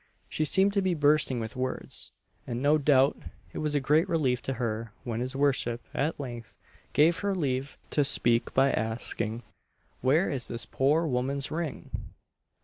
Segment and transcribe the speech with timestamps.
[0.27, 2.09] She seemed to be bursting with words;
[2.47, 3.17] and, no doubt,
[3.53, 6.57] it was a great relief to her when his worship at length
[6.93, 9.43] gave her leave to speak by asking,
[10.01, 11.91] "Where is this poor woman's ring?"